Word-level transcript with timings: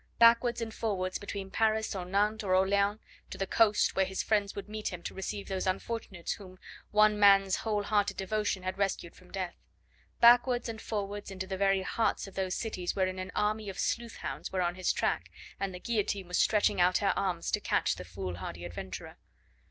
Backwards 0.17 0.61
and 0.61 0.73
forwards 0.73 1.19
between 1.19 1.51
Paris, 1.51 1.93
or 1.93 2.05
Nantes, 2.05 2.43
or 2.43 2.55
Orleans 2.55 2.99
to 3.29 3.37
the 3.37 3.45
coast, 3.45 3.95
where 3.95 4.03
his 4.03 4.23
friends 4.23 4.55
would 4.55 4.67
meet 4.67 4.87
him 4.91 5.03
to 5.03 5.13
receive 5.13 5.47
those 5.47 5.67
unfortunates 5.67 6.31
whom 6.31 6.57
one 6.89 7.19
man's 7.19 7.57
whole 7.57 7.83
hearted 7.83 8.17
devotion 8.17 8.63
had 8.63 8.79
rescued 8.79 9.13
from 9.15 9.29
death; 9.31 9.53
backwards 10.19 10.67
and 10.67 10.81
forwards 10.81 11.29
into 11.29 11.45
the 11.45 11.55
very 11.55 11.83
hearts 11.83 12.25
of 12.25 12.33
those 12.33 12.55
cities 12.55 12.95
wherein 12.95 13.19
an 13.19 13.31
army 13.35 13.69
of 13.69 13.77
sleuth 13.77 14.15
hounds 14.15 14.51
were 14.51 14.63
on 14.63 14.73
his 14.73 14.91
track, 14.91 15.29
and 15.59 15.71
the 15.71 15.79
guillotine 15.79 16.27
was 16.27 16.39
stretching 16.39 16.81
out 16.81 16.97
her 16.97 17.13
arms 17.15 17.51
to 17.51 17.59
catch 17.59 17.93
the 17.95 18.03
foolhardy 18.03 18.65
adventurer. 18.65 19.17